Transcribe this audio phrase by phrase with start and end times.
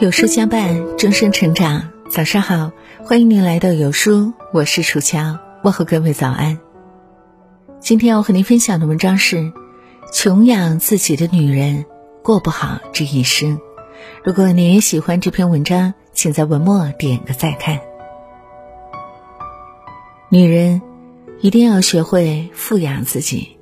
[0.00, 1.90] 有书相伴，终生成长。
[2.08, 2.70] 早上好，
[3.04, 6.60] 欢迎您来到有书，我是楚乔，问候各位早安。
[7.80, 9.52] 今天要和您分享的文章是：
[10.12, 11.84] 穷养自己的女人
[12.22, 13.58] 过不好这一生。
[14.22, 17.80] 如果你也喜欢这篇文章，请在文末点个再看。
[20.28, 20.80] 女人
[21.40, 23.58] 一定要学会富养自己，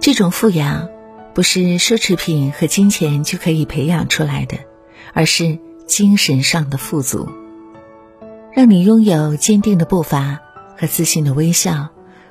[0.00, 0.88] 这种富养
[1.34, 4.56] 不是奢侈品和金钱就可以培养出来的。
[5.12, 7.28] 而是精神上的富足，
[8.52, 10.40] 让你拥有坚定的步伐
[10.78, 11.88] 和自信的微笑，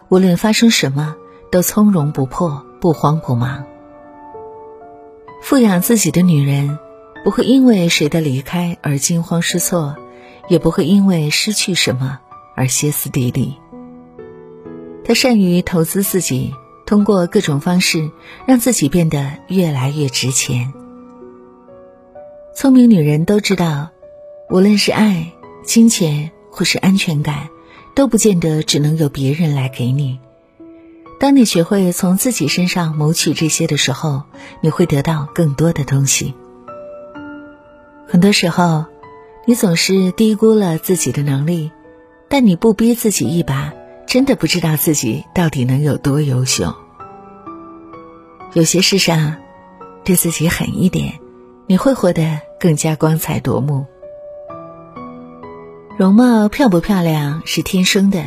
[0.10, 1.16] 无论发生什么
[1.52, 3.66] 都从容不迫、不慌不忙。
[5.42, 6.78] 富养自己的女人，
[7.24, 9.96] 不会因为谁的离开而惊慌失措，
[10.48, 12.20] 也不会因为失去什么
[12.56, 13.58] 而歇斯底里。
[15.04, 16.54] 她善于投资自己，
[16.86, 18.12] 通过各种方式
[18.46, 20.74] 让自己变得越来越值钱。
[22.54, 23.92] 聪明女人都知道，
[24.50, 25.32] 无论是爱、
[25.64, 27.50] 金钱或是安全感，
[27.96, 30.20] 都不见得只能由别人来给你。
[31.20, 34.24] 当你学会从自己身上谋取这些的时候，
[34.62, 36.34] 你会得到更多的东西。
[38.08, 38.86] 很多时候，
[39.46, 41.72] 你总是低估了自己的能力，
[42.28, 43.74] 但你不逼自己一把，
[44.06, 46.74] 真的不知道自己到底能有多优秀。
[48.54, 49.38] 有些事上，
[50.04, 51.20] 对自己狠一点。
[51.72, 53.86] 你会活得更加光彩夺目。
[56.00, 58.24] 容貌漂不漂亮是天生的，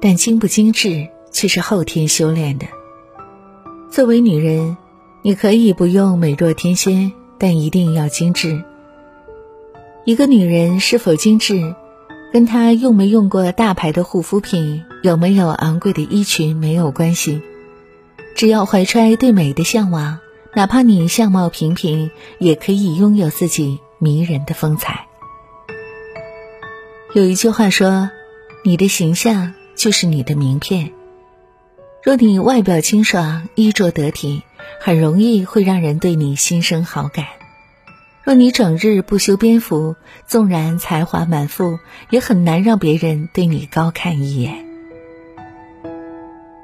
[0.00, 2.66] 但精不精致却是后天修炼的。
[3.90, 4.78] 作为女人，
[5.20, 8.64] 你可以不用美若天仙，但一定要精致。
[10.06, 11.74] 一个女人是否精致，
[12.32, 17.42] 跟她用没用过大牌的护肤品、有没有昂贵的衣裙没有关系，
[18.34, 20.20] 只要怀揣对美的向往。
[20.54, 25.06] 哪怕你相貌平平，也可以拥有自己迷人的风采。
[27.14, 28.10] 有一句话说
[28.64, 30.92] ：“你的形象就是你的名片。”
[32.02, 34.42] 若你外表清爽、衣着得体，
[34.80, 37.26] 很容易会让人对你心生好感；
[38.24, 41.78] 若你整日不修边幅，纵然才华满腹，
[42.10, 44.64] 也很难让别人对你高看一眼。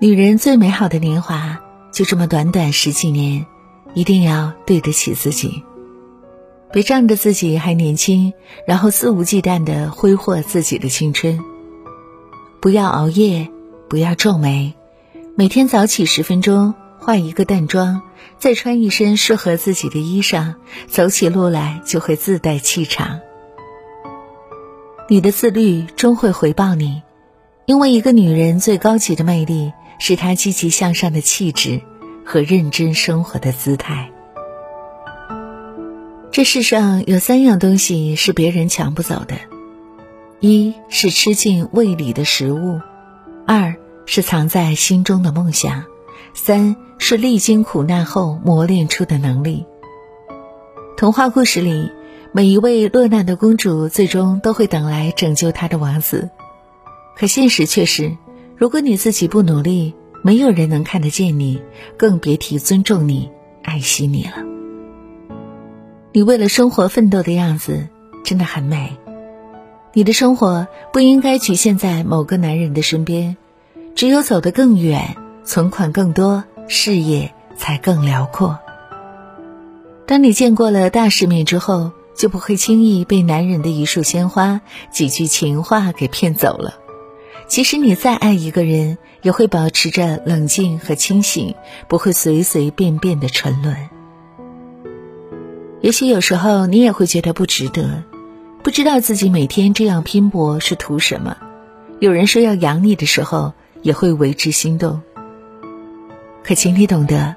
[0.00, 1.60] 女人最美好的年华，
[1.92, 3.46] 就这么短短十几年。
[3.94, 5.62] 一定要对得起自己，
[6.72, 8.32] 别仗着自己还年轻，
[8.66, 11.38] 然后肆无忌惮的挥霍自己的青春。
[12.60, 13.48] 不要熬夜，
[13.88, 14.74] 不要皱眉，
[15.36, 18.02] 每天早起十分钟，化一个淡妆，
[18.38, 20.54] 再穿一身适合自己的衣裳，
[20.88, 23.20] 走起路来就会自带气场。
[25.08, 27.02] 你的自律终会回报你，
[27.66, 31.82] 因为一个女人最高级的魅力是她积极向上的气质。
[32.24, 34.10] 和认真生活的姿态。
[36.32, 39.36] 这世上有三样东西是别人抢不走的：
[40.40, 42.80] 一是吃进胃里的食物，
[43.46, 45.84] 二是藏在心中的梦想，
[46.34, 49.64] 三是历经苦难后磨练出的能力。
[50.96, 51.92] 童话故事里，
[52.32, 56.30] 每一位落难的公主最终都会等来拯救她的王子，
[57.16, 58.16] 可现实却是，
[58.56, 59.94] 如果你自己不努力。
[60.26, 61.60] 没有人能看得见你，
[61.98, 63.30] 更别提尊重你、
[63.62, 64.36] 爱惜你了。
[66.12, 67.88] 你为了生活奋斗的样子
[68.24, 68.96] 真的很美。
[69.92, 73.36] 你的生活不应该局限在某个男人的身边，
[73.94, 75.14] 只有走得更远，
[75.44, 78.58] 存款更多，事业才更辽阔。
[80.06, 86.76] 当你见过了大世面之后，就不会轻易被男人的一束鲜花、几句情话给骗走了。
[87.46, 91.54] 即使你再爱一个人，也会保持着冷静和清醒，
[91.88, 93.76] 不会随随便便的沉沦。
[95.80, 98.02] 也许有时候你也会觉得不值得，
[98.62, 101.36] 不知道自己每天这样拼搏是图什么。
[102.00, 103.52] 有人说要养你的时候，
[103.82, 105.02] 也会为之心动。
[106.42, 107.36] 可请你懂得，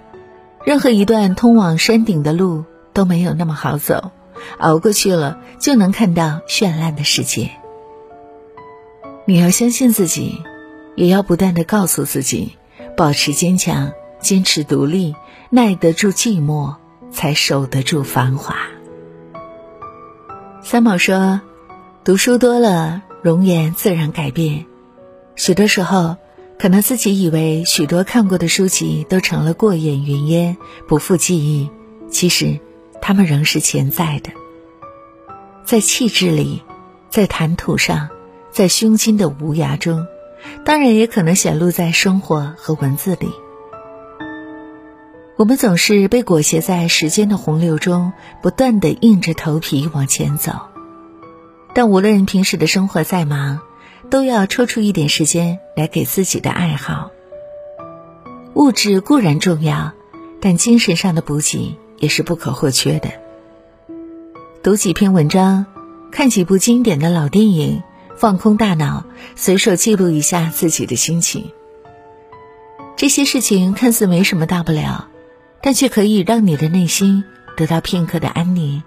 [0.66, 4.12] 任何一段通往山顶的路都没有那么好走，
[4.58, 7.52] 熬过去了就能看到绚烂的世界。
[9.30, 10.42] 你要相信自己，
[10.96, 12.54] 也要不断的告诉自己，
[12.96, 13.92] 保持坚强，
[14.22, 15.16] 坚持独立，
[15.50, 16.78] 耐得住寂寞，
[17.12, 18.56] 才守得住繁华。
[20.64, 21.42] 三毛说
[22.06, 24.66] ：“读书多了，容颜自然改变。
[25.36, 26.16] 许多时候，
[26.58, 30.56] 可能自己以为许多看过的书籍都成了过眼云烟，
[30.88, 31.70] 不复记忆，
[32.10, 32.62] 其实，
[33.02, 34.32] 他们仍是潜在的，
[35.66, 36.64] 在气质里，
[37.10, 38.08] 在谈吐上。”
[38.58, 40.08] 在胸襟的无涯中，
[40.66, 43.30] 当然也可能显露在生活和文字里。
[45.36, 50.54] 我们总是被裹挟在时间的洪流中，不断的硬着头皮往前走。
[51.76, 53.60] 但无论平时的生活再忙，
[54.10, 57.12] 都要抽出一点时间来给自己的爱好。
[58.56, 59.94] 物质固然重要，
[60.42, 63.10] 但精神上的补给也是不可或缺的。
[64.64, 65.68] 读几篇文章，
[66.12, 67.84] 看几部经典的老电影，
[68.18, 69.06] 放空大脑，
[69.36, 71.52] 随手记录一下自己的心情。
[72.96, 75.08] 这些事情看似没什么大不了。
[75.60, 77.26] 但却可以让你的内心
[77.58, 78.84] 得到片刻的安宁，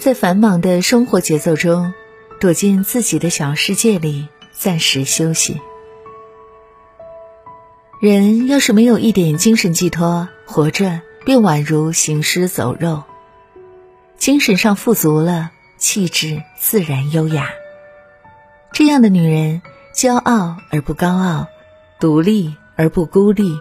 [0.00, 1.94] 在繁忙的生活节奏中，
[2.40, 5.60] 躲进自己的小世界里暂时休息。
[8.00, 13.04] 人要是没有一点精神寄托，活着便宛如行尸走肉。
[14.18, 17.48] 精神上富足了，气质自然优雅。
[18.72, 19.62] 这样的女人，
[19.94, 21.46] 骄傲而不高傲，
[21.98, 23.58] 独立而不孤立，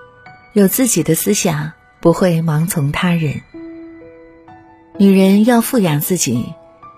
[0.53, 1.73] 有自己的思想。
[1.99, 3.41] 不会盲从他人。
[4.99, 6.53] 女人要富养自己，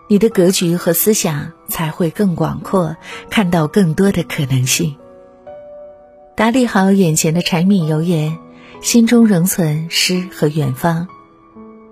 [0.09, 2.97] 你的格局和思想才会更广阔，
[3.29, 4.97] 看到更多的可能性。
[6.35, 8.37] 打理好眼前的柴米油盐，
[8.81, 11.07] 心中仍存诗和远方。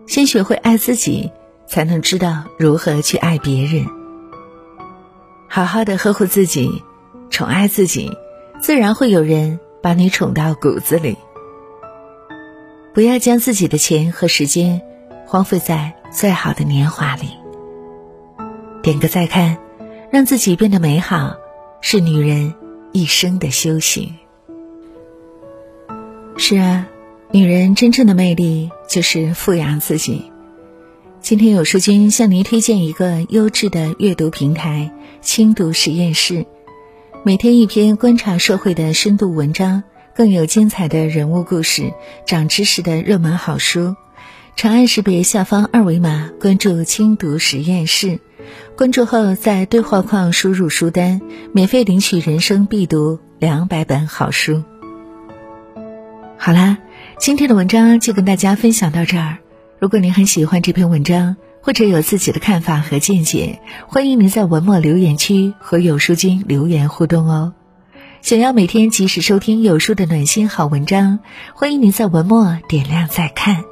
[0.05, 1.31] 先学会爱自己，
[1.65, 3.96] 才能知道如何去爱别人。
[5.49, 6.83] 好好的呵护自己，
[7.29, 8.11] 宠爱自己，
[8.61, 11.17] 自然会有人把你宠到骨子里。
[12.93, 14.81] 不要将自己的钱和时间
[15.25, 17.29] 荒废在最好的年华里。
[18.81, 19.57] 点个再看，
[20.11, 21.35] 让自己变得美好，
[21.81, 22.53] 是女人
[22.91, 24.15] 一生的修行。
[26.37, 26.87] 是啊，
[27.31, 30.31] 女人真正的魅力就是富养自己。
[31.27, 36.45] 今天有书君向您推荐一个优质的阅读平台——轻读实验室，
[37.25, 39.83] 每天一篇观察社会的深度文章。
[40.15, 41.91] 更有精彩的人物故事、
[42.25, 43.97] 长知识的热门好书，
[44.55, 48.21] 长按识别下方二维码关注“轻读实验室”。
[48.77, 51.19] 关注后，在对话框输入书单，
[51.51, 54.63] 免费领取人生必读两百本好书。
[56.37, 56.77] 好啦，
[57.19, 59.39] 今天的文章就跟大家分享到这儿。
[59.79, 67.53] 如果您很喜欢这篇文章，或者有自己的看法和见解，欢迎您在文末留言区和有书君留言互动哦。
[68.23, 71.19] 想要每天及时收听有书的暖心好文章，
[71.53, 73.65] 欢迎您在文末点亮再看。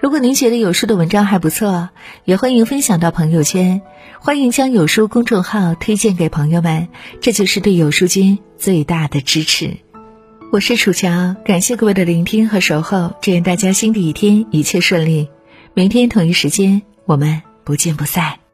[0.00, 1.90] 如果您觉得有书的文章还不错，
[2.24, 3.82] 也欢迎分享到朋友圈，
[4.18, 6.88] 欢迎将有书公众号推荐给朋友们，
[7.20, 9.76] 这就是对有书君最大的支持。
[10.52, 15.28] 我是楚乔，感谢各位的聆听和守候，祝愿大家新的一天一切顺利。
[15.74, 18.45] 明天同一时间，我们不见不散。